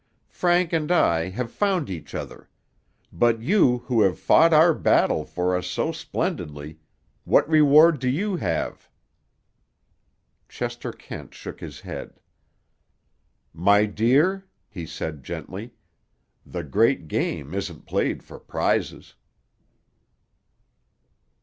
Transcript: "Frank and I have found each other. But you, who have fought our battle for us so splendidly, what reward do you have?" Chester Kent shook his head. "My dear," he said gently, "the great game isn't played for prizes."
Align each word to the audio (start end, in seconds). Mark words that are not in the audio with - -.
"Frank 0.31 0.73
and 0.73 0.91
I 0.91 1.29
have 1.29 1.51
found 1.51 1.87
each 1.87 2.15
other. 2.15 2.49
But 3.13 3.43
you, 3.43 3.83
who 3.85 4.01
have 4.01 4.17
fought 4.17 4.51
our 4.51 4.73
battle 4.73 5.25
for 5.25 5.55
us 5.55 5.67
so 5.67 5.91
splendidly, 5.91 6.79
what 7.23 7.47
reward 7.47 7.99
do 7.99 8.09
you 8.09 8.37
have?" 8.37 8.89
Chester 10.49 10.91
Kent 10.91 11.35
shook 11.35 11.59
his 11.59 11.81
head. 11.81 12.19
"My 13.53 13.85
dear," 13.85 14.47
he 14.67 14.87
said 14.87 15.23
gently, 15.23 15.75
"the 16.43 16.63
great 16.63 17.07
game 17.07 17.53
isn't 17.53 17.85
played 17.85 18.23
for 18.23 18.39
prizes." 18.39 19.13